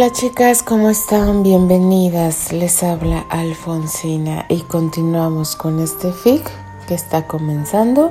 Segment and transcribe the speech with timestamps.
[0.00, 1.42] Hola chicas, ¿cómo están?
[1.42, 2.54] Bienvenidas.
[2.54, 6.40] Les habla Alfonsina y continuamos con este FIC
[6.88, 8.10] que está comenzando,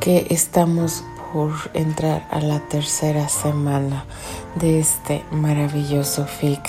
[0.00, 4.04] que estamos por entrar a la tercera semana
[4.56, 6.60] de este maravilloso FIC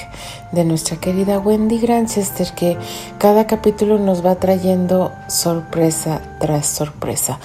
[0.54, 2.78] de nuestra querida Wendy Granchester que
[3.18, 7.40] cada capítulo nos va trayendo sorpresa tras sorpresa.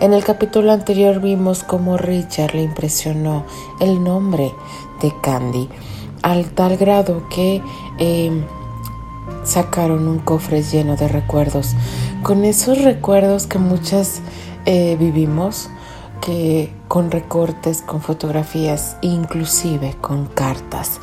[0.00, 3.44] En el capítulo anterior vimos cómo Richard le impresionó
[3.80, 4.54] el nombre
[5.02, 5.68] de Candy
[6.22, 7.62] al tal grado que
[7.98, 8.44] em,
[9.44, 11.74] sacaron un cofre lleno de recuerdos.
[12.22, 14.20] Con esos recuerdos que muchas
[14.66, 15.70] eh, vivimos,
[16.20, 21.00] que con recortes, con fotografías, inclusive con cartas.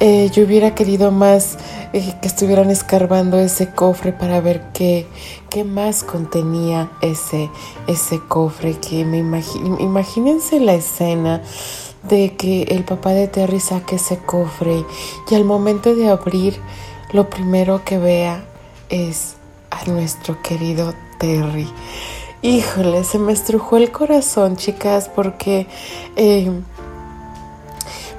[0.00, 1.58] Eh, yo hubiera querido más
[1.92, 5.06] eh, que estuvieran escarbando ese cofre para ver qué,
[5.50, 7.50] qué más contenía ese,
[7.86, 8.78] ese cofre.
[8.78, 11.42] Que me imagínense la escena
[12.08, 14.84] de que el papá de Terry saque ese cofre
[15.30, 16.60] y al momento de abrir
[17.12, 18.44] lo primero que vea
[18.88, 19.36] es
[19.70, 21.68] a nuestro querido Terry.
[22.42, 25.66] Híjole, se me estrujó el corazón, chicas, porque
[26.16, 26.50] eh,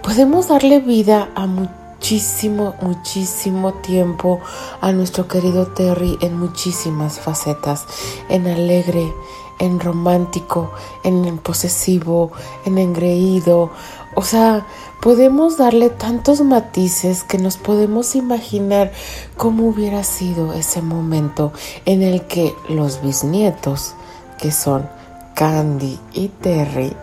[0.02, 4.40] podemos darle vida a muchísimo, muchísimo tiempo
[4.82, 7.86] a nuestro querido Terry en muchísimas facetas,
[8.30, 9.14] en alegre,
[9.60, 10.72] en romántico,
[11.04, 12.32] en posesivo,
[12.66, 13.72] en engreído.
[14.16, 14.66] O sea,
[15.02, 18.92] podemos darle tantos matices que nos podemos imaginar
[19.38, 21.52] cómo hubiera sido ese momento
[21.86, 23.94] en el que los bisnietos,
[24.40, 24.90] que son
[25.36, 26.96] Candy y Terry,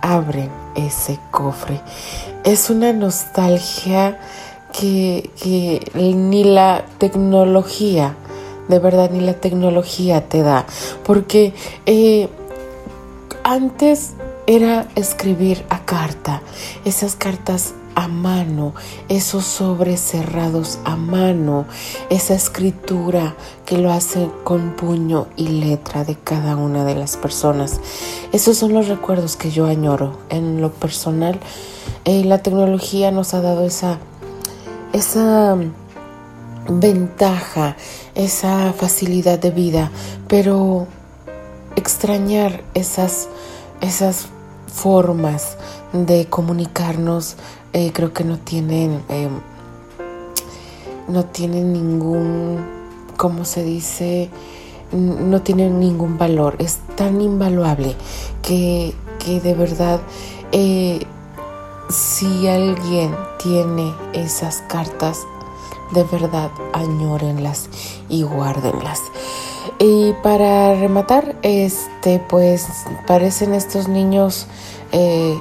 [0.00, 1.80] abren ese cofre.
[2.44, 4.18] Es una nostalgia
[4.72, 8.16] que, que ni la tecnología
[8.68, 10.66] de verdad ni la tecnología te da,
[11.04, 11.54] porque
[11.86, 12.28] eh,
[13.44, 14.14] antes
[14.46, 16.42] era escribir a carta,
[16.84, 18.74] esas cartas a mano,
[19.08, 21.66] esos sobres cerrados a mano,
[22.10, 23.34] esa escritura
[23.66, 27.80] que lo hace con puño y letra de cada una de las personas.
[28.32, 30.16] Esos son los recuerdos que yo añoro.
[30.28, 31.40] En lo personal,
[32.04, 33.98] eh, la tecnología nos ha dado esa,
[34.92, 35.56] esa
[36.68, 37.76] ventaja,
[38.18, 39.90] esa facilidad de vida,
[40.28, 40.86] pero
[41.76, 43.28] extrañar esas,
[43.80, 44.26] esas
[44.66, 45.56] formas
[45.92, 47.36] de comunicarnos
[47.72, 49.40] eh, creo que no tienen em,
[51.08, 52.58] no tienen ningún
[53.16, 54.30] como se dice
[54.92, 56.56] no tienen ningún valor.
[56.58, 57.94] Es tan invaluable
[58.42, 60.00] que, que de verdad
[60.52, 61.00] eh,
[61.90, 65.26] si alguien tiene esas cartas
[65.92, 67.68] de verdad añórenlas
[68.08, 69.02] y guárdenlas.
[69.78, 72.66] Y para rematar, este, pues
[73.06, 74.46] parecen estos niños
[74.92, 75.38] eh,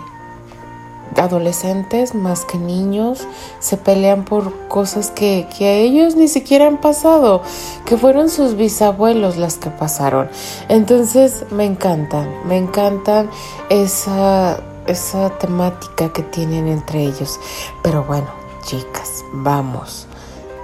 [1.15, 3.27] adolescentes más que niños,
[3.59, 7.41] se pelean por cosas que, que, a ellos ni siquiera han pasado,
[7.85, 10.29] que fueron sus bisabuelos las que pasaron.
[10.69, 13.29] Entonces me encantan, me encantan
[13.69, 17.39] esa, esa temática que tienen entre ellos.
[17.81, 18.27] Pero bueno,
[18.63, 20.06] chicas, vamos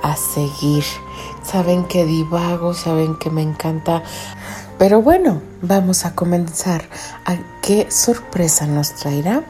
[0.04, 0.84] a seguir.
[1.44, 4.04] Saben que divago, saben que me encanta.
[4.78, 6.84] Pero bueno, vamos a comenzar.
[7.26, 9.44] ¿A qué sorpresa nos traerá?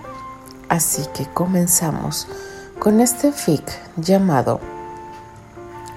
[0.70, 2.28] Así que comenzamos
[2.80, 3.64] con este fic
[3.98, 4.60] llamado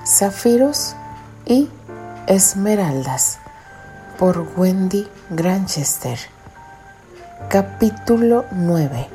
[0.04, 0.96] Zafiros
[1.44, 1.68] y
[2.26, 3.38] Esmeraldas
[4.18, 6.18] por Wendy Granchester.
[7.48, 9.08] Capítulo 9.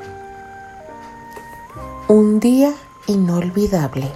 [2.08, 2.72] Un día
[3.06, 4.10] inolvidable.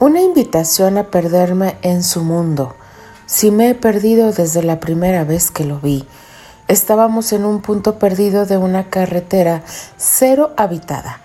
[0.00, 2.74] Una invitación a perderme en su mundo.
[3.26, 6.04] Si me he perdido desde la primera vez que lo vi.
[6.66, 9.62] Estábamos en un punto perdido de una carretera
[9.96, 11.20] cero habitada.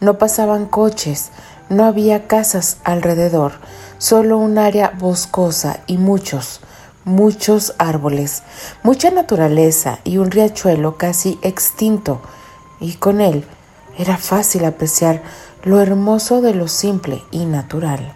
[0.00, 1.30] No pasaban coches,
[1.70, 3.52] no había casas alrededor,
[3.96, 6.60] solo un área boscosa y muchos,
[7.04, 8.42] muchos árboles,
[8.82, 12.20] mucha naturaleza y un riachuelo casi extinto.
[12.80, 13.46] Y con él
[13.96, 15.22] era fácil apreciar
[15.62, 18.14] lo hermoso de lo simple y natural.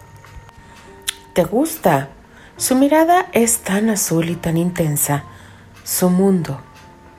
[1.33, 2.09] ¿Te gusta?
[2.57, 5.25] Su mirada es tan azul y tan intensa.
[5.83, 6.59] Su mundo.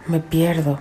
[0.06, 0.80] Me pierdo.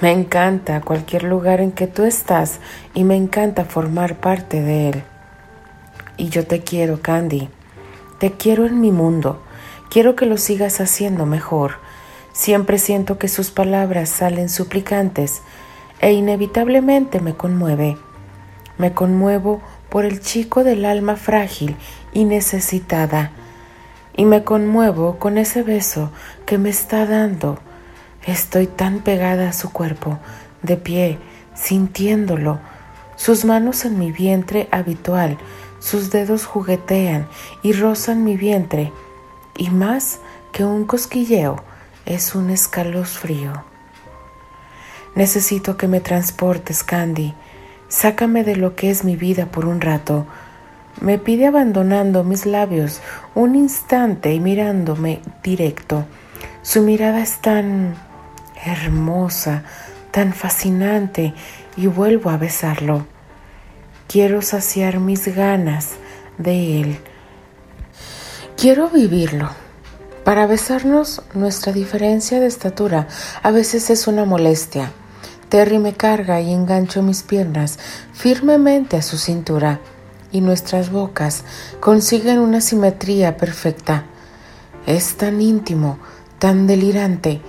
[0.00, 2.60] Me encanta cualquier lugar en que tú estás
[2.94, 5.02] y me encanta formar parte de él.
[6.16, 7.48] Y yo te quiero, Candy.
[8.18, 9.42] Te quiero en mi mundo.
[9.90, 11.74] Quiero que lo sigas haciendo mejor.
[12.32, 15.42] Siempre siento que sus palabras salen suplicantes
[16.00, 17.98] e inevitablemente me conmueve.
[18.78, 21.76] Me conmuevo por el chico del alma frágil
[22.12, 23.30] y necesitada,
[24.16, 26.10] y me conmuevo con ese beso
[26.46, 27.58] que me está dando.
[28.26, 30.18] Estoy tan pegada a su cuerpo,
[30.62, 31.18] de pie,
[31.54, 32.58] sintiéndolo,
[33.16, 35.38] sus manos en mi vientre habitual,
[35.78, 37.28] sus dedos juguetean
[37.62, 38.92] y rozan mi vientre,
[39.56, 40.18] y más
[40.52, 41.62] que un cosquilleo,
[42.06, 43.64] es un escalofrío.
[45.14, 47.34] Necesito que me transportes, Candy.
[47.94, 50.26] Sácame de lo que es mi vida por un rato.
[51.00, 53.00] Me pide abandonando mis labios
[53.36, 56.04] un instante y mirándome directo.
[56.62, 57.94] Su mirada es tan
[58.66, 59.62] hermosa,
[60.10, 61.34] tan fascinante,
[61.76, 63.06] y vuelvo a besarlo.
[64.08, 65.90] Quiero saciar mis ganas
[66.36, 66.98] de él.
[68.56, 69.50] Quiero vivirlo.
[70.24, 73.06] Para besarnos, nuestra diferencia de estatura
[73.44, 74.90] a veces es una molestia.
[75.54, 77.78] Terry me carga y engancho mis piernas
[78.12, 79.78] firmemente a su cintura
[80.32, 81.44] y nuestras bocas
[81.78, 84.02] consiguen una simetría perfecta.
[84.84, 86.00] Es tan íntimo,
[86.40, 87.40] tan delirante.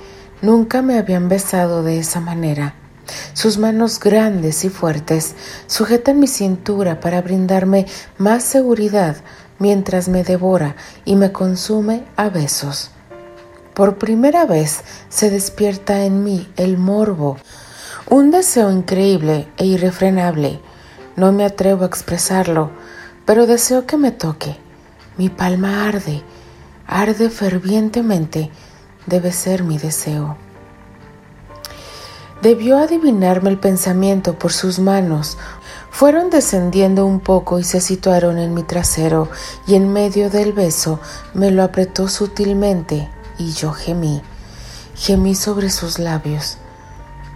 [0.43, 2.75] Nunca me habían besado de esa manera.
[3.33, 5.33] Sus manos grandes y fuertes
[5.65, 7.87] sujetan mi cintura para brindarme
[8.19, 9.17] más seguridad
[9.57, 10.75] mientras me devora
[11.05, 12.91] y me consume a besos.
[13.73, 17.37] Por primera vez se despierta en mí el morbo,
[18.07, 20.59] un deseo increíble e irrefrenable.
[21.15, 22.69] No me atrevo a expresarlo,
[23.25, 24.57] pero deseo que me toque.
[25.17, 26.21] Mi palma arde,
[26.85, 28.51] arde fervientemente,
[29.07, 30.37] debe ser mi deseo.
[32.43, 35.37] Debió adivinarme el pensamiento por sus manos.
[35.89, 39.29] Fueron descendiendo un poco y se situaron en mi trasero,
[39.65, 40.99] y en medio del beso
[41.33, 43.09] me lo apretó sutilmente,
[43.39, 44.21] y yo gemí.
[44.95, 46.59] Gemí sobre sus labios.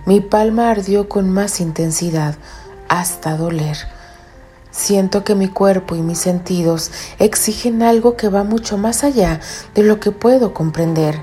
[0.06, 2.36] Mi palma ardió con más intensidad,
[2.88, 3.78] hasta doler.
[4.72, 9.40] Siento que mi cuerpo y mis sentidos exigen algo que va mucho más allá
[9.74, 11.20] de lo que puedo comprender.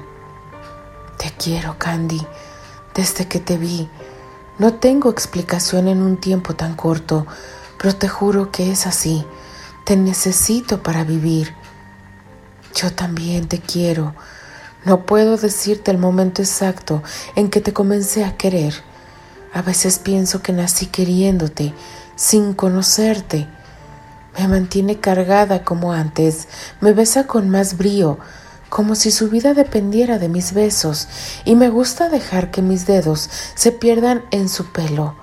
[1.17, 2.21] Te quiero, Candy,
[2.95, 3.89] desde que te vi.
[4.59, 7.27] No tengo explicación en un tiempo tan corto,
[7.79, 9.25] pero te juro que es así.
[9.85, 11.55] Te necesito para vivir.
[12.75, 14.15] Yo también te quiero.
[14.87, 17.03] No puedo decirte el momento exacto
[17.35, 18.73] en que te comencé a querer.
[19.53, 21.75] A veces pienso que nací queriéndote,
[22.15, 23.49] sin conocerte.
[24.39, 26.47] Me mantiene cargada como antes,
[26.81, 28.21] me besa con más brío,
[28.69, 31.09] como si su vida dependiera de mis besos,
[31.45, 35.17] y me gusta dejar que mis dedos se pierdan en su pelo.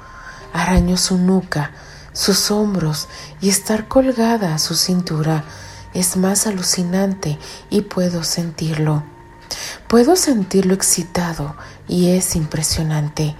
[0.52, 1.72] Araño su nuca,
[2.12, 3.08] sus hombros
[3.40, 5.46] y estar colgada a su cintura
[5.94, 7.40] es más alucinante
[7.70, 9.13] y puedo sentirlo.
[9.88, 11.56] Puedo sentirlo excitado
[11.88, 13.36] y es impresionante.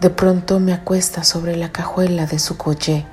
[0.00, 3.06] De pronto me acuesta sobre la cajuela de su coche,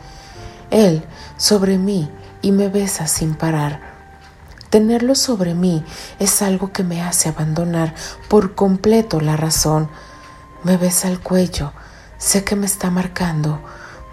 [0.72, 1.04] él
[1.38, 2.10] sobre mí
[2.42, 3.96] y me besa sin parar.
[4.70, 5.84] Tenerlo sobre mí
[6.20, 7.96] es algo que me hace abandonar
[8.28, 9.90] por completo la razón.
[10.64, 11.72] Me besa el cuello,
[12.18, 13.62] sé que me está marcando,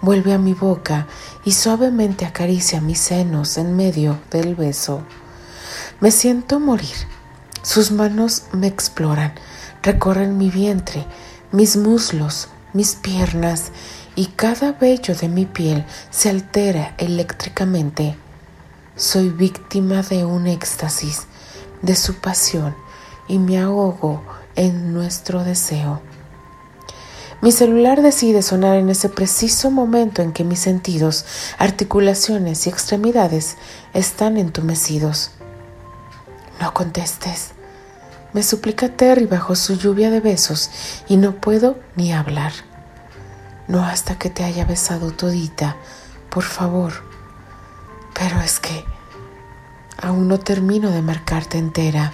[0.01, 1.07] vuelve a mi boca
[1.43, 5.03] y suavemente acaricia mis senos en medio del beso.
[5.99, 7.12] Me siento morir.
[7.63, 9.33] Sus manos me exploran,
[9.81, 11.05] recorren mi vientre,
[11.53, 13.71] mis muslos, mis piernas
[14.17, 18.17] y cada vello de mi piel se altera eléctricamente.
[18.97, 21.21] Soy víctima de un éxtasis,
[21.81, 22.75] de su pasión,
[23.29, 24.21] y me ahogo
[24.57, 26.01] en nuestro deseo.
[27.41, 31.25] Mi celular decide sonar en ese preciso momento en que mis sentidos,
[31.57, 33.55] articulaciones y extremidades
[33.93, 35.31] están entumecidos.
[36.59, 37.51] No contestes.
[38.33, 40.69] Me suplica Terry bajo su lluvia de besos
[41.07, 42.51] y no puedo ni hablar.
[43.67, 45.77] No hasta que te haya besado todita,
[46.29, 46.93] por favor.
[48.13, 48.83] Pero es que
[50.01, 52.13] aún no termino de marcarte entera.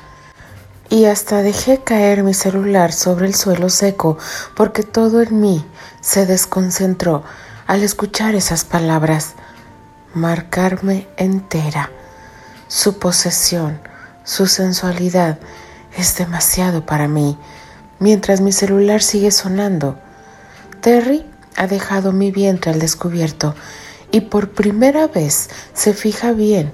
[0.90, 4.18] Y hasta dejé caer mi celular sobre el suelo seco
[4.56, 5.66] porque todo en mí
[6.02, 7.24] se desconcentró
[7.68, 9.34] al escuchar esas palabras.
[10.14, 11.92] Marcarme entera.
[12.68, 13.80] Su posesión,
[14.30, 15.40] su sensualidad
[15.98, 17.36] es demasiado para mí.
[17.98, 19.98] Mientras mi celular sigue sonando,
[20.82, 23.56] Terry ha dejado mi vientre al descubierto
[24.12, 26.72] y por primera vez se fija bien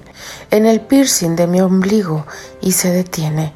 [0.50, 2.26] en el piercing de mi ombligo
[2.60, 3.54] y se detiene.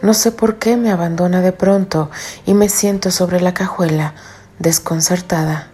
[0.00, 2.12] No sé por qué me abandona de pronto
[2.46, 4.14] y me siento sobre la cajuela,
[4.60, 5.70] desconcertada.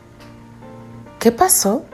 [1.18, 1.84] ¿Qué pasó?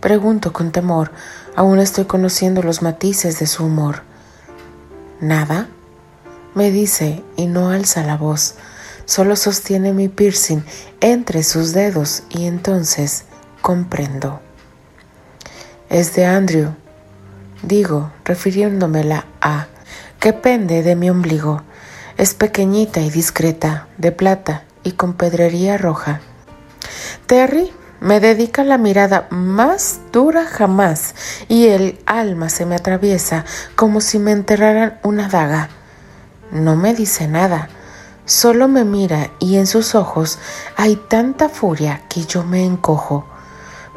[0.00, 1.12] Pregunto con temor.
[1.54, 4.08] Aún estoy conociendo los matices de su humor.
[5.20, 5.68] ¿Nada?
[6.54, 8.54] me dice y no alza la voz.
[9.04, 10.64] Solo sostiene mi piercing
[11.00, 13.24] entre sus dedos y entonces
[13.62, 14.40] comprendo
[15.88, 16.74] es de Andrew,
[17.62, 19.68] digo, refiriéndomela a,
[20.20, 21.62] que pende de mi ombligo.
[22.18, 26.20] Es pequeñita y discreta, de plata y con pedrería roja.
[27.26, 31.14] Terry me dedica la mirada más dura jamás
[31.48, 35.68] y el alma se me atraviesa como si me enterraran una daga.
[36.50, 37.68] No me dice nada,
[38.24, 40.38] solo me mira y en sus ojos
[40.76, 43.26] hay tanta furia que yo me encojo.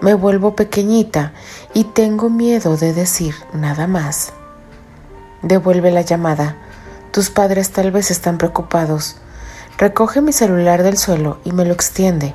[0.01, 1.33] Me vuelvo pequeñita
[1.75, 4.33] y tengo miedo de decir nada más.
[5.43, 6.57] Devuelve la llamada.
[7.11, 9.17] Tus padres tal vez están preocupados.
[9.77, 12.33] Recoge mi celular del suelo y me lo extiende.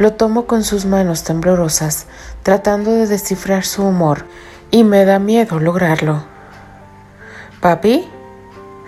[0.00, 2.06] Lo tomo con sus manos temblorosas,
[2.42, 4.24] tratando de descifrar su humor,
[4.70, 6.24] y me da miedo lograrlo.
[7.60, 8.08] ¿Papi?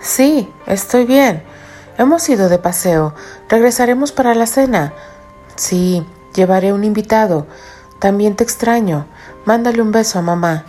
[0.01, 1.43] Sí, estoy bien.
[1.99, 3.13] Hemos ido de paseo.
[3.47, 4.91] Regresaremos para la cena.
[5.55, 6.03] Sí,
[6.33, 7.45] llevaré un invitado.
[7.99, 9.05] También te extraño.
[9.45, 10.65] Mándale un beso a mamá.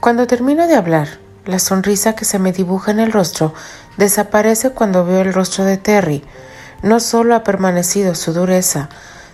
[0.00, 3.54] Cuando termino de hablar, la sonrisa que se me dibuja en el rostro
[3.98, 6.24] desaparece cuando veo el rostro de Terry.
[6.82, 8.88] No solo ha permanecido su dureza,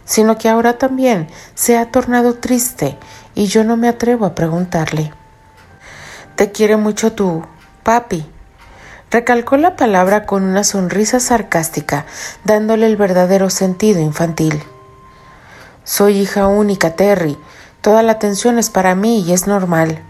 [0.04, 2.99] sino que ahora también se ha tornado triste
[3.34, 5.12] y yo no me atrevo a preguntarle.
[6.37, 7.44] Te quiere mucho tú,
[7.82, 8.26] papi.
[9.11, 12.06] Recalcó la palabra con una sonrisa sarcástica,
[12.44, 14.62] dándole el verdadero sentido infantil.
[15.84, 17.38] Soy hija única, Terry.
[17.80, 20.02] Toda la atención es para mí y es normal.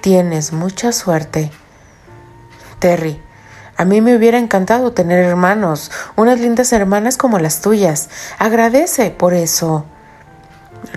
[0.00, 1.50] Tienes mucha suerte.
[2.78, 3.20] Terry,
[3.76, 8.08] a mí me hubiera encantado tener hermanos, unas lindas hermanas como las tuyas.
[8.38, 9.84] Agradece por eso.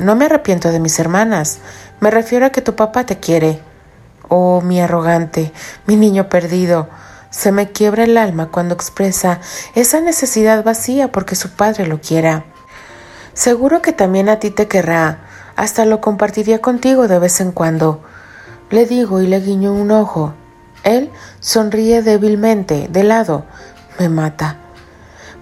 [0.01, 1.59] No me arrepiento de mis hermanas.
[2.00, 3.59] Me refiero a que tu papá te quiere.
[4.29, 5.51] Oh, mi arrogante,
[5.88, 6.88] mi niño perdido.
[7.29, 9.39] Se me quiebra el alma cuando expresa
[9.75, 12.45] esa necesidad vacía porque su padre lo quiera.
[13.33, 15.19] Seguro que también a ti te querrá.
[15.57, 18.01] Hasta lo compartiría contigo de vez en cuando.
[18.69, 20.33] Le digo y le guiño un ojo.
[20.83, 23.45] Él sonríe débilmente, de lado.
[24.00, 24.57] Me mata.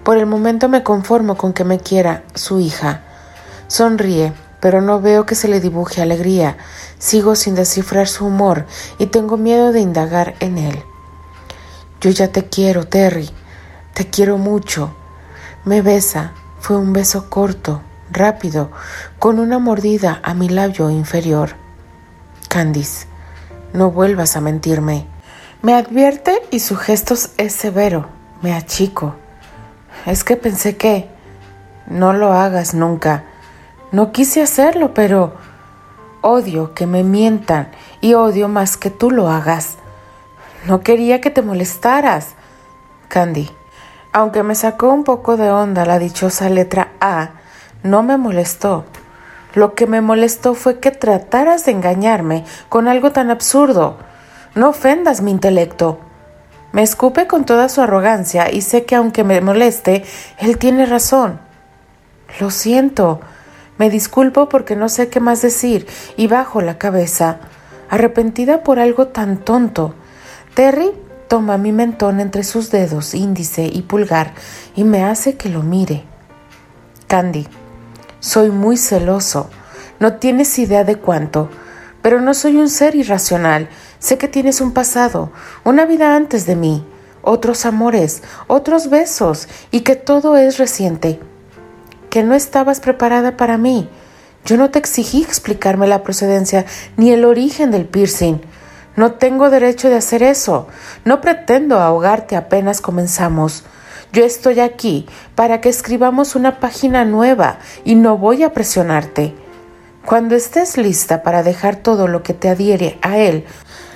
[0.02, 3.02] Por el momento me conformo con que me quiera su hija.
[3.66, 6.56] Sonríe, pero no veo que se le dibuje alegría.
[6.98, 8.66] Sigo sin descifrar su humor
[8.98, 10.82] y tengo miedo de indagar en él.
[12.00, 13.30] Yo ya te quiero, Terry.
[13.94, 14.94] Te quiero mucho.
[15.64, 16.32] Me besa.
[16.60, 18.70] Fue un beso corto, rápido,
[19.18, 21.50] con una mordida a mi labio inferior.
[22.48, 23.06] Candice,
[23.72, 25.06] no vuelvas a mentirme.
[25.60, 28.06] Me advierte y su gesto es severo.
[28.42, 29.16] Me achico.
[30.06, 31.08] Es que pensé que...
[31.88, 33.24] No lo hagas nunca.
[33.90, 35.34] No quise hacerlo, pero...
[36.20, 39.78] Odio que me mientan y odio más que tú lo hagas.
[40.66, 42.34] No quería que te molestaras.
[43.08, 43.50] Candy,
[44.12, 47.30] aunque me sacó un poco de onda la dichosa letra A,
[47.82, 48.84] no me molestó.
[49.54, 53.96] Lo que me molestó fue que trataras de engañarme con algo tan absurdo.
[54.54, 55.98] No ofendas mi intelecto.
[56.72, 60.04] Me escupe con toda su arrogancia y sé que aunque me moleste,
[60.38, 61.40] él tiene razón.
[62.40, 63.20] Lo siento.
[63.78, 65.86] Me disculpo porque no sé qué más decir
[66.16, 67.38] y bajo la cabeza,
[67.88, 69.94] arrepentida por algo tan tonto.
[70.54, 70.90] Terry
[71.28, 74.32] toma mi mentón entre sus dedos índice y pulgar
[74.74, 76.04] y me hace que lo mire.
[77.06, 77.46] Candy,
[78.20, 79.48] soy muy celoso.
[80.00, 81.48] No tienes idea de cuánto,
[82.02, 85.32] pero no soy un ser irracional Sé que tienes un pasado,
[85.64, 86.84] una vida antes de mí,
[87.22, 91.18] otros amores, otros besos y que todo es reciente.
[92.10, 93.88] Que no estabas preparada para mí.
[94.44, 96.64] Yo no te exigí explicarme la procedencia
[96.96, 98.40] ni el origen del piercing.
[98.96, 100.68] No tengo derecho de hacer eso.
[101.04, 103.64] No pretendo ahogarte apenas comenzamos.
[104.12, 109.34] Yo estoy aquí para que escribamos una página nueva y no voy a presionarte.
[110.06, 113.44] Cuando estés lista para dejar todo lo que te adhiere a él,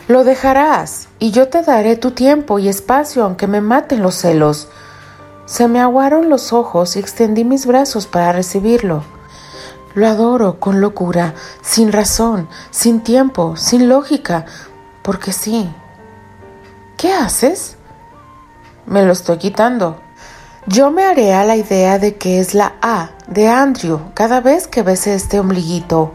[0.09, 4.69] lo dejarás, y yo te daré tu tiempo y espacio aunque me maten los celos.
[5.47, 9.05] Se me aguaron los ojos y extendí mis brazos para recibirlo.
[9.95, 14.47] Lo adoro con locura, sin razón, sin tiempo, sin lógica,
[15.03, 15.71] porque sí.
[16.97, 17.77] ¿Qué haces?
[18.87, 20.01] Me lo estoy quitando.
[20.67, 24.67] Yo me haré a la idea de que es la A de Andrew cada vez
[24.67, 26.15] que bese este ombliguito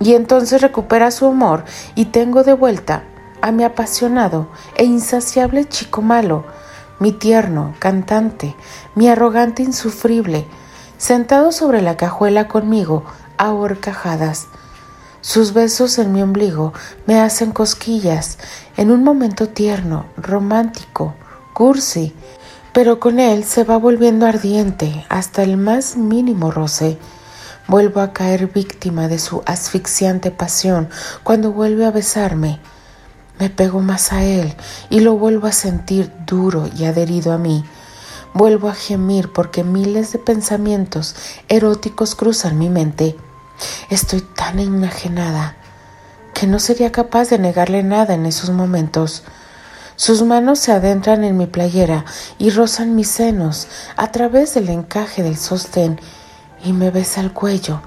[0.00, 1.64] y entonces recupera su humor
[1.94, 3.04] y tengo de vuelta
[3.42, 6.44] a mi apasionado e insaciable chico malo,
[6.98, 8.56] mi tierno, cantante,
[8.94, 10.46] mi arrogante insufrible,
[10.98, 13.04] sentado sobre la cajuela conmigo
[13.38, 14.48] a horcajadas.
[15.22, 16.72] Sus besos en mi ombligo
[17.06, 18.38] me hacen cosquillas
[18.76, 21.14] en un momento tierno, romántico,
[21.52, 22.14] cursi,
[22.72, 26.98] pero con él se va volviendo ardiente hasta el más mínimo roce.
[27.68, 30.88] Vuelvo a caer víctima de su asfixiante pasión
[31.22, 32.58] cuando vuelve a besarme.
[33.38, 34.54] Me pego más a él
[34.90, 37.64] y lo vuelvo a sentir duro y adherido a mí.
[38.34, 41.14] Vuelvo a gemir porque miles de pensamientos
[41.48, 43.16] eróticos cruzan mi mente.
[43.88, 45.56] Estoy tan enajenada
[46.34, 49.22] que no sería capaz de negarle nada en esos momentos.
[49.96, 52.04] Sus manos se adentran en mi playera
[52.38, 56.00] y rozan mis senos a través del encaje del sostén
[56.64, 57.80] y me besa el cuello,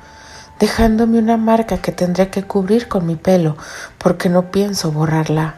[0.60, 3.58] dejándome una marca que tendré que cubrir con mi pelo
[3.98, 5.56] porque no pienso borrarla.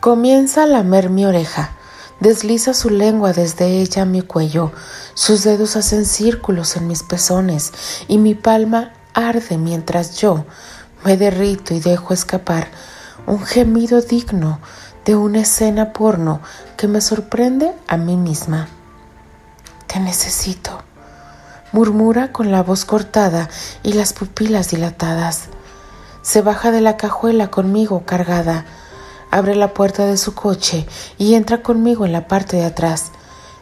[0.00, 1.72] Comienza a lamer mi oreja.
[2.20, 4.72] Desliza su lengua desde ella a mi cuello.
[5.14, 7.72] Sus dedos hacen círculos en mis pezones
[8.08, 10.44] y mi palma arde mientras yo
[11.04, 12.68] me derrito y dejo escapar
[13.26, 14.58] un gemido digno
[15.04, 16.40] de una escena porno
[16.76, 18.68] que me sorprende a mí misma.
[19.86, 20.82] Te necesito,
[21.72, 23.48] murmura con la voz cortada
[23.82, 25.48] y las pupilas dilatadas.
[26.22, 28.64] Se baja de la cajuela conmigo cargada
[29.30, 30.86] abre la puerta de su coche
[31.18, 33.12] y entra conmigo en la parte de atrás.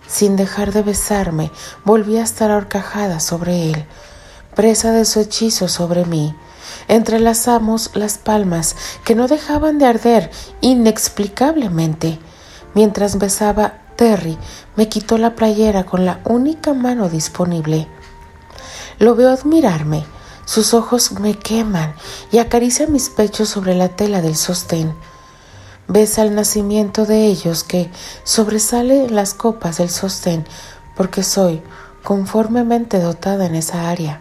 [0.07, 1.51] Sin dejar de besarme,
[1.85, 3.85] volví a estar ahorcajada sobre él,
[4.55, 6.35] presa de su hechizo sobre mí.
[6.89, 12.19] Entrelazamos las palmas que no dejaban de arder inexplicablemente.
[12.75, 14.39] Mientras besaba Terry,
[14.77, 17.89] me quitó la playera con la única mano disponible.
[18.99, 20.05] Lo veo admirarme.
[20.45, 21.95] Sus ojos me queman
[22.31, 24.95] y acaricia mis pechos sobre la tela del sostén
[25.89, 27.91] besa el nacimiento de ellos que
[28.25, 30.45] sobresale en las copas del sostén,
[30.97, 31.63] porque soy
[32.03, 34.21] conformemente dotada en esa área.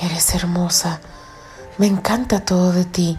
[0.00, 1.00] Eres hermosa,
[1.78, 3.18] me encanta todo de ti.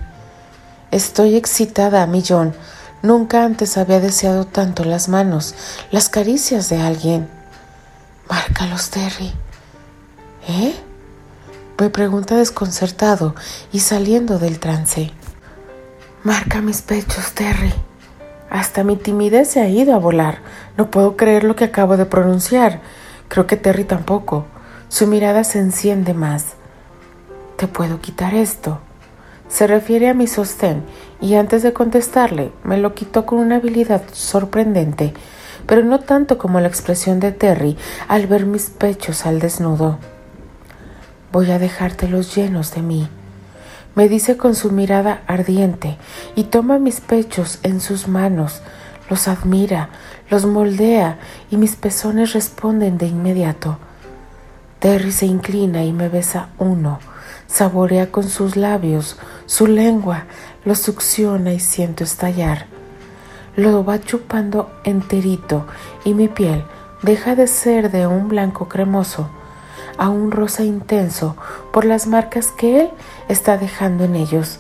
[0.92, 2.56] Estoy excitada a millón.
[3.02, 5.56] Nunca antes había deseado tanto las manos,
[5.92, 7.30] las caricias de alguien.
[8.30, 9.34] Márcalos, Terry.
[10.48, 10.76] ¿Eh?
[11.80, 13.36] Me pregunta desconcertado
[13.72, 15.12] y saliendo del trance.
[16.24, 17.74] Marca mis pechos, Terry.
[18.50, 20.40] Hasta mi timidez se ha ido a volar.
[20.78, 22.82] No puedo creer lo que acabo de pronunciar.
[23.28, 24.46] Creo que Terry tampoco.
[24.88, 26.54] Su mirada se enciende más.
[27.58, 28.80] ¿Te puedo quitar esto?
[29.48, 30.84] Se refiere a mi sostén
[31.22, 35.14] y antes de contestarle me lo quitó con una habilidad sorprendente,
[35.66, 37.78] pero no tanto como la expresión de Terry
[38.08, 40.00] al ver mis pechos al desnudo.
[41.36, 43.10] Voy a dejártelos llenos de mí
[43.94, 45.98] me dice con su mirada ardiente
[46.34, 48.62] y toma mis pechos en sus manos,
[49.10, 49.90] los admira,
[50.30, 51.20] los moldea
[51.52, 53.80] y mis pezones responden de inmediato.
[54.80, 57.00] Terry se inclina y me besa uno,
[57.48, 60.28] saborea con sus labios, su lengua,
[60.64, 62.68] lo succiona y siento estallar.
[63.58, 65.68] Lo va chupando enterito
[66.06, 66.64] y mi piel
[67.02, 69.30] deja de ser de un blanco cremoso
[69.98, 71.36] a un rosa intenso
[71.72, 72.90] por las marcas que él
[73.28, 74.60] está dejando en ellos.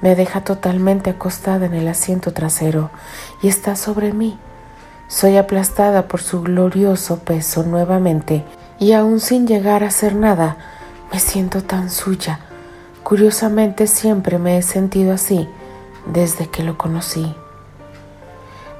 [0.00, 2.90] Me deja totalmente acostada en el asiento trasero
[3.42, 4.38] y está sobre mí.
[5.08, 8.44] Soy aplastada por su glorioso peso nuevamente
[8.78, 10.56] y aún sin llegar a hacer nada,
[11.12, 12.40] me siento tan suya.
[13.02, 15.48] Curiosamente siempre me he sentido así
[16.06, 17.34] desde que lo conocí.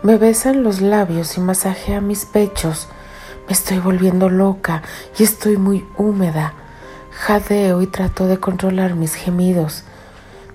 [0.03, 2.89] Me besan los labios y masajea mis pechos,
[3.53, 4.83] estoy volviendo loca
[5.19, 6.55] y estoy muy húmeda.
[7.11, 9.85] Jadeo y trato de controlar mis gemidos.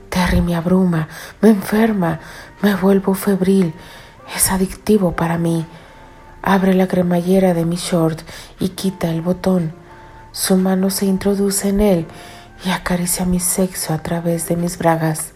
[0.10, 1.07] Terry me abruma,
[1.41, 2.19] me enferma,
[2.62, 3.73] me vuelvo febril.
[4.36, 5.65] Es adictivo para mí.
[6.41, 8.19] Abre la cremallera de mi short
[8.60, 9.73] y quita el botón.
[10.31, 12.07] Su mano se introduce en él
[12.65, 15.31] y acaricia mi sexo a través de mis bragas.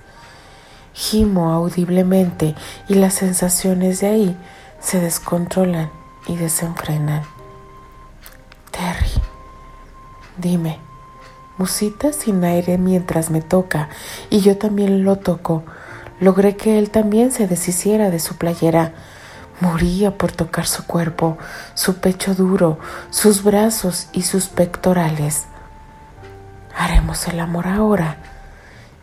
[0.93, 2.55] Gimo audiblemente
[2.87, 4.37] y las sensaciones de ahí
[4.79, 5.89] se descontrolan
[6.27, 7.30] y desenfrenan.
[8.71, 9.11] Terry,
[10.37, 10.79] dime,
[11.57, 13.89] musita sin aire mientras me toca
[14.29, 15.63] y yo también lo toco.
[16.19, 18.93] Logré que él también se deshiciera de su playera.
[19.59, 21.37] Moría por tocar su cuerpo,
[21.73, 22.79] su pecho duro,
[23.09, 25.45] sus brazos y sus pectorales.
[26.75, 28.17] Haremos el amor ahora.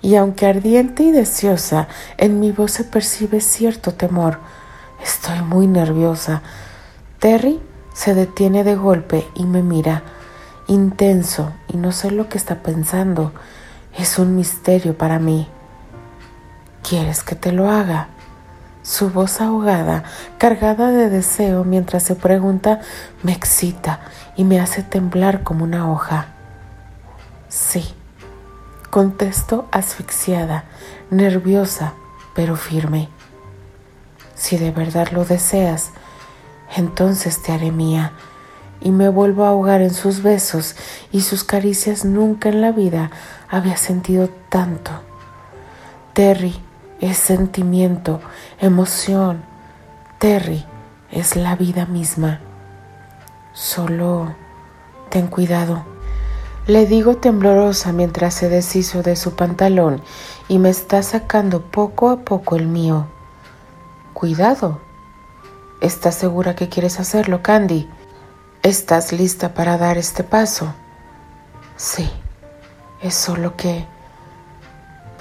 [0.00, 4.38] Y aunque ardiente y deseosa, en mi voz se percibe cierto temor.
[5.02, 6.42] Estoy muy nerviosa.
[7.18, 7.60] Terry
[7.98, 10.04] se detiene de golpe y me mira,
[10.68, 13.32] intenso, y no sé lo que está pensando.
[13.92, 15.48] Es un misterio para mí.
[16.88, 18.06] ¿Quieres que te lo haga?
[18.84, 20.04] Su voz ahogada,
[20.38, 22.78] cargada de deseo mientras se pregunta,
[23.24, 23.98] me excita
[24.36, 26.26] y me hace temblar como una hoja.
[27.48, 27.84] Sí,
[28.90, 30.66] contesto asfixiada,
[31.10, 31.94] nerviosa,
[32.32, 33.08] pero firme.
[34.36, 35.90] Si de verdad lo deseas,
[36.76, 38.12] entonces te haré mía
[38.80, 40.76] y me vuelvo a ahogar en sus besos
[41.12, 43.10] y sus caricias nunca en la vida
[43.48, 44.92] había sentido tanto.
[46.12, 46.54] Terry
[47.00, 48.20] es sentimiento,
[48.60, 49.42] emoción.
[50.18, 50.64] Terry
[51.10, 52.40] es la vida misma.
[53.52, 54.34] Solo
[55.10, 55.84] ten cuidado.
[56.66, 60.02] Le digo temblorosa mientras se deshizo de su pantalón
[60.48, 63.06] y me está sacando poco a poco el mío.
[64.12, 64.87] Cuidado.
[65.80, 67.88] ¿Estás segura que quieres hacerlo, Candy?
[68.64, 70.74] ¿Estás lista para dar este paso?
[71.76, 72.10] Sí,
[73.00, 73.86] es solo que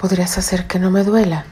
[0.00, 1.44] podrías hacer que no me duela.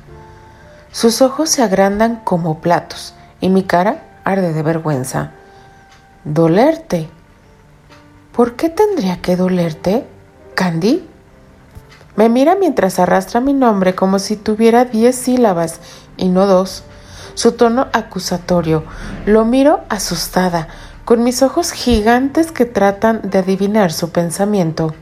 [0.91, 5.31] Sus ojos se agrandan como platos y mi cara arde de vergüenza.
[6.25, 7.09] ¿Dolerte?
[8.33, 10.05] ¿Por qué tendría que dolerte,
[10.57, 11.09] Candy?
[12.17, 15.79] Me mira mientras arrastra mi nombre como si tuviera diez sílabas
[16.17, 16.83] y no dos.
[17.37, 18.85] Su tono acusatorio.
[19.27, 20.69] Lo miro asustada,
[21.05, 24.95] con mis ojos gigantes que tratan de adivinar su pensamiento.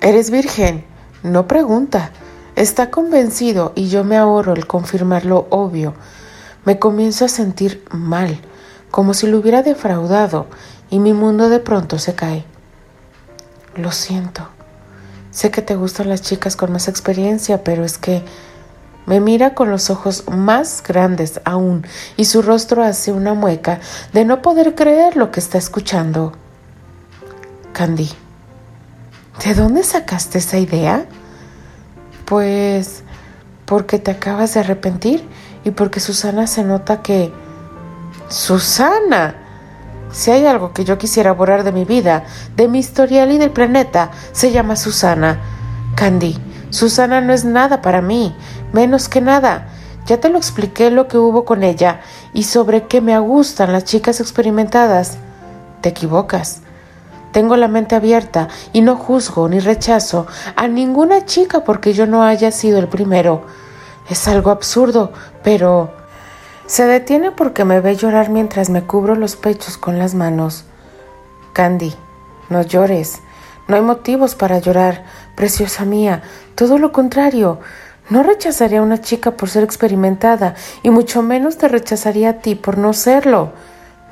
[0.00, 0.84] Eres virgen,
[1.24, 2.12] no pregunta.
[2.54, 5.94] Está convencido y yo me ahorro el confirmar lo obvio.
[6.64, 8.38] Me comienzo a sentir mal,
[8.92, 10.46] como si lo hubiera defraudado,
[10.90, 12.44] y mi mundo de pronto se cae.
[13.74, 14.46] Lo siento.
[15.32, 18.22] Sé que te gustan las chicas con más experiencia, pero es que
[19.10, 21.84] me mira con los ojos más grandes aún
[22.16, 23.80] y su rostro hace una mueca
[24.12, 26.32] de no poder creer lo que está escuchando.
[27.72, 28.08] Candy,
[29.44, 31.06] ¿de dónde sacaste esa idea?
[32.24, 33.02] Pues
[33.64, 35.24] porque te acabas de arrepentir
[35.64, 37.32] y porque Susana se nota que...
[38.28, 39.34] Susana.
[40.12, 43.50] Si hay algo que yo quisiera borrar de mi vida, de mi historial y del
[43.50, 45.40] planeta, se llama Susana.
[45.96, 46.38] Candy,
[46.70, 48.34] Susana no es nada para mí,
[48.72, 49.68] menos que nada.
[50.06, 52.00] Ya te lo expliqué lo que hubo con ella
[52.32, 55.18] y sobre qué me gustan las chicas experimentadas.
[55.82, 56.62] Te equivocas.
[57.32, 62.24] Tengo la mente abierta y no juzgo ni rechazo a ninguna chica porque yo no
[62.24, 63.44] haya sido el primero.
[64.08, 65.92] Es algo absurdo, pero...
[66.66, 70.64] Se detiene porque me ve llorar mientras me cubro los pechos con las manos.
[71.52, 71.94] Candy,
[72.48, 73.20] no llores.
[73.66, 75.04] No hay motivos para llorar,
[75.34, 76.22] preciosa mía.
[76.60, 77.58] Todo lo contrario.
[78.10, 82.54] No rechazaría a una chica por ser experimentada y mucho menos te rechazaría a ti
[82.54, 83.52] por no serlo.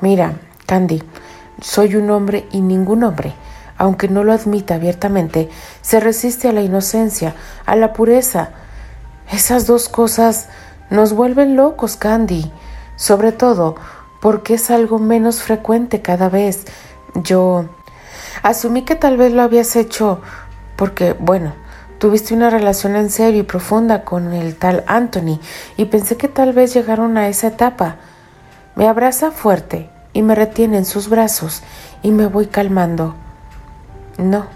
[0.01, 0.33] Mira,
[0.65, 1.03] Candy,
[1.61, 3.35] soy un hombre y ningún hombre,
[3.77, 5.51] aunque no lo admita abiertamente,
[5.83, 7.35] se resiste a la inocencia,
[7.67, 8.53] a la pureza.
[9.31, 10.49] Esas dos cosas
[10.89, 12.51] nos vuelven locos, Candy,
[12.97, 13.75] sobre todo
[14.23, 16.65] porque es algo menos frecuente cada vez.
[17.15, 17.67] Yo
[18.43, 20.23] asumí que tal vez lo habías hecho
[20.77, 21.53] porque, bueno,
[21.99, 25.41] tuviste una relación en serio y profunda con el tal Anthony
[25.77, 27.97] y pensé que tal vez llegaron a esa etapa.
[28.77, 31.63] Me abraza fuerte y me retiene en sus brazos
[32.03, 33.15] y me voy calmando.
[34.17, 34.47] No,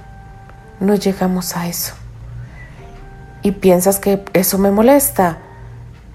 [0.80, 1.94] no llegamos a eso.
[3.42, 5.38] ¿Y piensas que eso me molesta?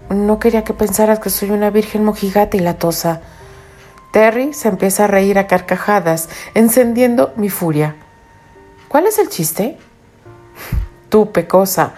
[0.10, 3.22] No quería que pensaras que soy una virgen mojigata y latosa.
[4.12, 7.96] Terry se empieza a reír a carcajadas, encendiendo mi furia.
[8.88, 9.78] ¿Cuál es el chiste?
[11.10, 11.94] Tú, pecosa,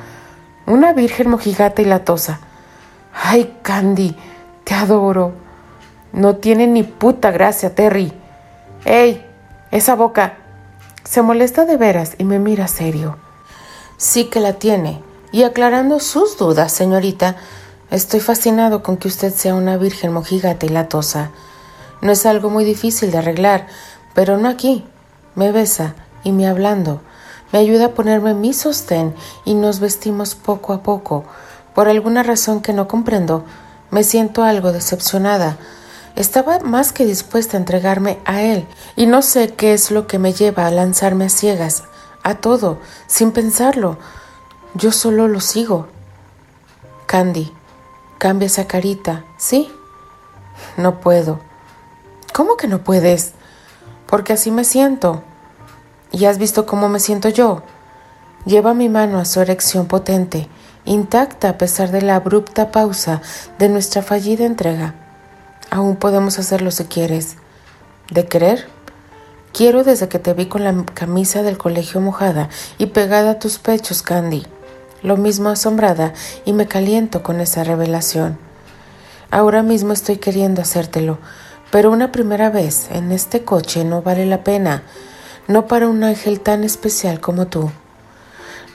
[0.66, 2.40] una virgen mojigata y latosa.
[3.14, 4.16] Ay, Candy,
[4.64, 5.34] te adoro.
[6.12, 8.14] No tiene ni puta gracia, Terry.
[8.86, 9.26] ¡Ey!
[9.72, 10.38] Esa boca.
[11.04, 13.18] Se molesta de veras y me mira serio.
[13.98, 15.02] Sí que la tiene.
[15.32, 17.36] Y aclarando sus dudas, señorita,
[17.92, 21.32] estoy fascinado con que usted sea una virgen mojigata y latosa.
[22.02, 23.68] No es algo muy difícil de arreglar,
[24.14, 24.86] pero no aquí.
[25.36, 27.02] Me besa y me hablando.
[27.52, 31.24] Me ayuda a ponerme mi sostén y nos vestimos poco a poco.
[31.74, 33.44] Por alguna razón que no comprendo,
[33.92, 35.58] me siento algo decepcionada
[36.20, 40.20] estaba más que dispuesta a entregarme a él, y no sé qué es lo que
[40.20, 41.84] me lleva a lanzarme a ciegas,
[42.24, 43.98] a todo, sin pensarlo.
[44.74, 45.88] Yo solo lo sigo.
[47.06, 47.54] Candy,
[48.18, 49.72] cambia esa carita, ¿sí?
[50.76, 51.40] No puedo.
[52.34, 53.32] ¿Cómo que no puedes?
[54.06, 55.24] Porque así me siento.
[56.12, 57.64] ¿Y has visto cómo me siento yo?
[58.46, 60.48] Lleva mi mano a su erección potente,
[60.86, 63.22] intacta a pesar de la abrupta pausa
[63.58, 64.96] de nuestra fallida entrega.
[65.70, 67.36] Aún podemos hacerlo si quieres.
[68.10, 68.68] ¿De querer?
[69.54, 73.60] Quiero desde que te vi con la camisa del colegio mojada y pegada a tus
[73.60, 74.46] pechos, Candy.
[75.04, 76.14] Lo mismo asombrada
[76.46, 78.38] y me caliento con esa revelación.
[79.32, 81.20] Ahora mismo estoy queriendo hacértelo,
[81.72, 84.84] pero una primera vez en este coche no vale la pena,
[85.50, 87.72] no para un ángel tan especial como tú.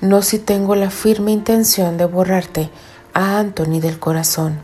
[0.00, 2.68] No si tengo la firme intención de borrarte
[3.14, 4.58] a Anthony del corazón.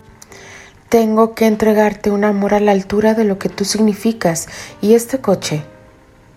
[0.88, 4.48] Tengo que entregarte un amor a la altura de lo que tú significas
[4.82, 5.64] y este coche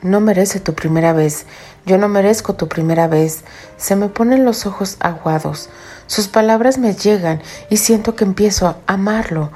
[0.04, 1.48] no merece tu primera vez.
[1.88, 3.44] Yo no merezco tu primera vez.
[3.76, 5.72] Se me ponen los ojos aguados.
[6.06, 9.50] Sus palabras me llegan y siento que empiezo a amarlo,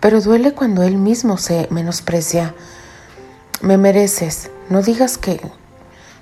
[0.00, 2.54] pero duele cuando él mismo se menosprecia.
[3.60, 4.50] Me mereces.
[4.70, 5.40] No digas que...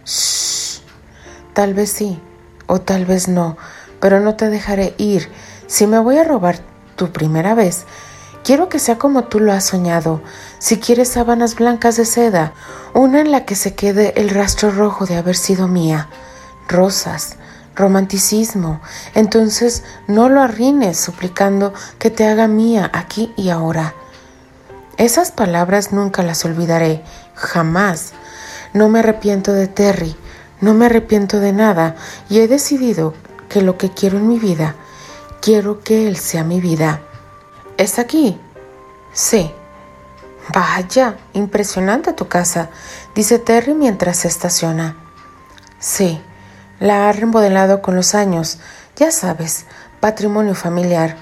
[0.06, 0.80] Shh.
[1.52, 2.20] Tal vez sí,
[2.66, 3.56] o tal vez no,
[4.00, 5.28] pero no te dejaré ir.
[5.66, 6.60] Si me voy a robar
[6.96, 7.84] tu primera vez,
[8.44, 10.22] quiero que sea como tú lo has soñado.
[10.58, 12.52] Si quieres sábanas blancas de seda,
[12.94, 16.08] una en la que se quede el rastro rojo de haber sido mía.
[16.68, 17.36] Rosas,
[17.74, 18.80] romanticismo.
[19.14, 23.94] Entonces no lo arruines suplicando que te haga mía aquí y ahora.
[24.98, 27.02] Esas palabras nunca las olvidaré,
[27.34, 28.12] jamás.
[28.76, 30.14] No me arrepiento de Terry,
[30.60, 31.96] no me arrepiento de nada
[32.28, 33.14] y he decidido
[33.48, 34.74] que lo que quiero en mi vida,
[35.40, 37.00] quiero que él sea mi vida.
[37.78, 38.38] ¿Es aquí?
[39.14, 39.50] Sí.
[40.52, 42.68] Vaya, impresionante tu casa,
[43.14, 44.98] dice Terry mientras se estaciona.
[45.78, 46.20] Sí,
[46.78, 48.58] la ha remodelado con los años,
[48.94, 49.64] ya sabes,
[50.00, 51.16] patrimonio familiar.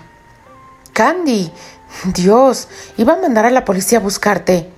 [0.93, 1.53] Candy,
[2.07, 4.74] Dios, iba a mandar a la policía a buscarte.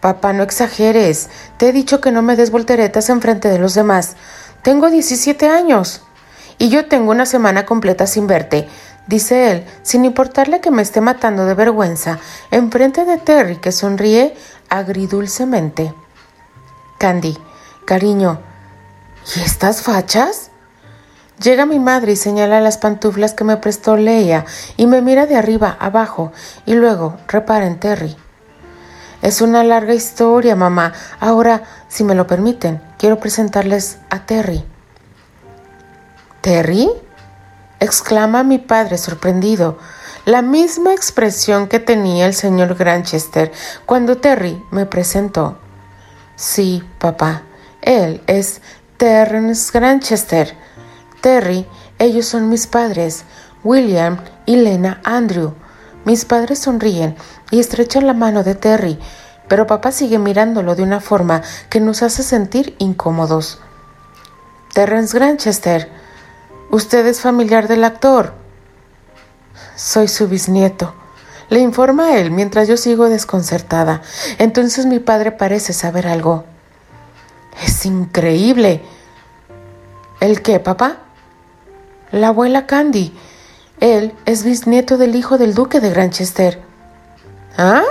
[0.00, 1.28] Papá, no exageres.
[1.56, 4.16] Te he dicho que no me des volteretas enfrente de los demás.
[4.62, 6.02] Tengo 17 años.
[6.58, 8.66] Y yo tengo una semana completa sin verte,
[9.06, 12.18] dice él, sin importarle que me esté matando de vergüenza,
[12.50, 14.34] enfrente de Terry, que sonríe
[14.70, 15.94] agridulcemente.
[16.98, 17.36] Candy,
[17.84, 18.40] cariño,
[19.36, 20.50] ¿y estas fachas?
[21.42, 24.46] Llega mi madre y señala las pantuflas que me prestó Leia
[24.78, 26.32] y me mira de arriba abajo
[26.64, 28.16] y luego repara en Terry.
[29.22, 30.92] Es una larga historia, mamá.
[31.20, 34.64] Ahora, si me lo permiten, quiero presentarles a Terry.
[36.40, 36.88] ¿Terry?
[37.80, 39.78] exclama mi padre sorprendido.
[40.24, 43.52] La misma expresión que tenía el señor Granchester
[43.84, 45.58] cuando Terry me presentó.
[46.36, 47.42] Sí, papá,
[47.82, 48.60] él es
[48.96, 50.56] Terrence Granchester
[51.26, 51.66] Terry,
[51.98, 53.24] ellos son mis padres,
[53.64, 55.54] William y Lena Andrew.
[56.06, 57.14] Mis padres sonríen
[57.50, 58.98] y estrechan la mano de Terry,
[59.48, 63.60] pero papá sigue mirándolo de una forma que nos hace sentir incómodos.
[64.72, 65.90] Terrence Granchester,
[66.70, 68.32] usted es familiar del actor.
[69.74, 70.94] Soy su bisnieto.
[71.50, 74.00] Le informa a él mientras yo sigo desconcertada.
[74.38, 76.44] Entonces mi padre parece saber algo.
[77.62, 78.82] Es increíble.
[80.20, 81.02] ¿El qué, papá?
[82.12, 83.12] la abuela Candy.
[83.86, 86.60] Él es bisnieto del hijo del duque de Granchester.
[87.56, 87.84] ¿Ah?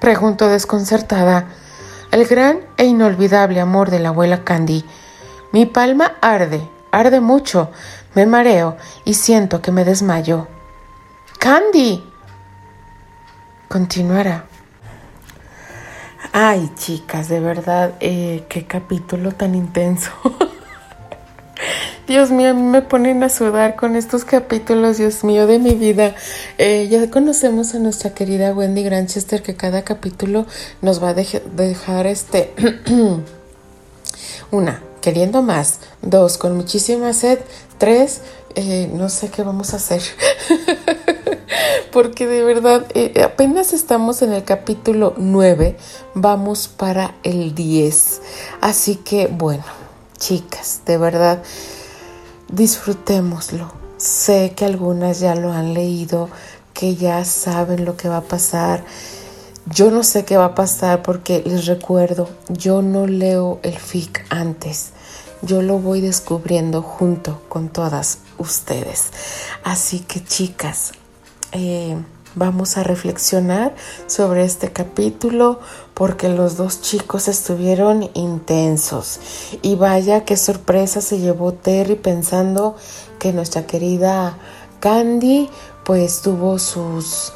[0.00, 1.48] preguntó desconcertada.
[2.12, 4.86] El gran e inolvidable amor de la abuela Candy.
[5.52, 7.70] Mi palma arde, arde mucho,
[8.14, 10.48] me mareo y siento que me desmayo.
[11.38, 12.02] Candy.
[13.68, 14.46] Continuará.
[16.32, 20.10] Ay, chicas, de verdad, eh, qué capítulo tan intenso.
[22.06, 25.74] Dios mío, a mí me ponen a sudar con estos capítulos, Dios mío, de mi
[25.74, 26.14] vida.
[26.56, 30.46] Eh, ya conocemos a nuestra querida Wendy Granchester, que cada capítulo
[30.82, 32.54] nos va a dejar este.
[34.52, 35.80] una, queriendo más.
[36.02, 37.40] Dos, con muchísima sed.
[37.78, 38.20] Tres,
[38.54, 40.02] eh, no sé qué vamos a hacer.
[41.92, 45.76] Porque de verdad, eh, apenas estamos en el capítulo 9,
[46.14, 48.20] vamos para el 10.
[48.60, 49.64] Así que, bueno,
[50.18, 51.42] chicas, de verdad
[52.48, 53.72] disfrutémoslo.
[53.96, 56.28] Sé que algunas ya lo han leído,
[56.74, 58.84] que ya saben lo que va a pasar.
[59.66, 64.26] Yo no sé qué va a pasar porque les recuerdo, yo no leo el FIC
[64.30, 64.90] antes.
[65.42, 69.10] Yo lo voy descubriendo junto con todas ustedes.
[69.64, 70.92] Así que chicas,
[71.52, 71.96] eh,
[72.36, 73.74] vamos a reflexionar
[74.06, 75.58] sobre este capítulo
[75.94, 79.18] porque los dos chicos estuvieron intensos.
[79.62, 82.76] Y vaya qué sorpresa se llevó Terry pensando
[83.18, 84.38] que nuestra querida
[84.78, 85.48] Candy
[85.84, 87.32] pues tuvo sus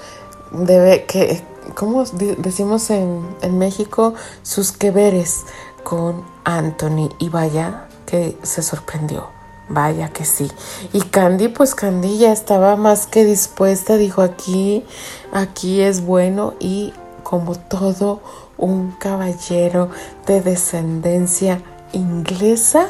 [0.53, 1.43] debe que
[1.75, 4.15] ¿cómo decimos en, en México?
[4.43, 5.45] sus que veres
[5.83, 9.40] con Anthony y vaya que se sorprendió.
[9.73, 10.51] Vaya que sí.
[10.93, 14.85] Y Candy, pues Candy ya estaba más que dispuesta, dijo aquí,
[15.33, 18.21] aquí es bueno y como todo
[18.59, 19.89] un caballero
[20.27, 22.89] de descendencia inglesa,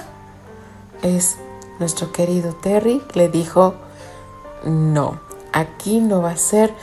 [1.03, 1.37] es
[1.79, 3.75] nuestro querido Terry, le dijo,
[4.65, 5.21] no,
[5.53, 6.75] aquí no va a ser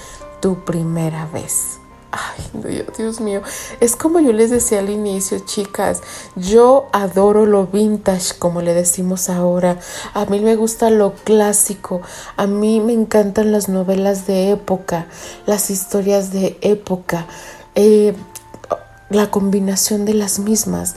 [0.41, 1.79] tu primera vez.
[2.17, 3.43] Ay, Dios mío,
[3.79, 6.01] es como yo les decía al inicio, chicas,
[6.35, 9.77] yo adoro lo vintage, como le decimos ahora,
[10.15, 12.01] a mí me gusta lo clásico,
[12.35, 15.05] a mí me encantan las novelas de época,
[15.45, 17.27] las historias de época,
[17.75, 18.15] eh,
[19.09, 20.95] la combinación de las mismas.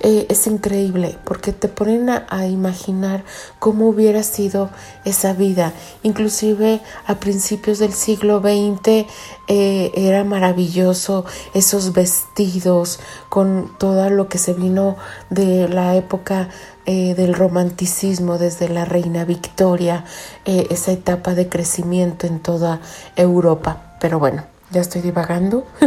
[0.00, 3.24] Eh, es increíble porque te ponen a, imaginar
[3.58, 4.70] cómo hubiera sido
[5.04, 5.72] esa vida.
[6.02, 9.06] Inclusive a principios del siglo XX
[9.48, 14.96] eh, era maravilloso esos vestidos con todo lo que se vino
[15.30, 16.48] de la época
[16.84, 20.04] eh, del romanticismo desde la reina Victoria,
[20.44, 22.80] esa etapa de crecimiento en toda
[23.16, 23.96] Europa.
[24.00, 25.66] Pero bueno, ya estoy divagando.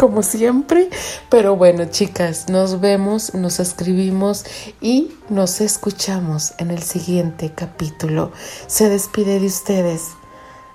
[0.00, 0.88] como siempre.
[1.28, 4.46] Pero bueno, chicas, nos vemos, nos escribimos
[4.80, 8.32] y nos escuchamos en el siguiente capítulo.
[8.66, 10.12] Se despide de ustedes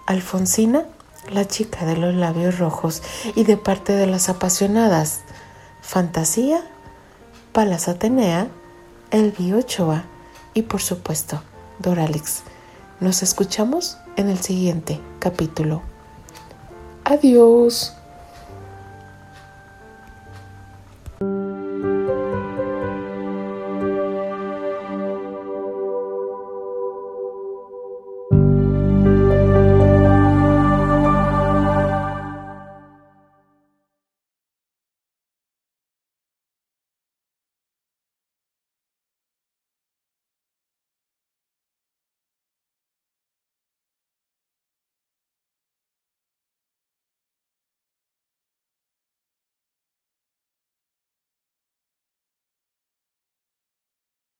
[0.05, 0.85] Alfonsina,
[1.31, 3.01] la chica de los labios rojos,
[3.33, 5.21] y de parte de las apasionadas,
[5.81, 6.63] Fantasía,
[7.51, 8.47] Palas Atenea,
[9.09, 10.03] Elvi Ochoa
[10.53, 11.41] y por supuesto,
[11.79, 12.43] Doralix.
[12.99, 15.94] Nos escuchamos en el siguiente capítulo.
[17.05, 17.93] Adiós.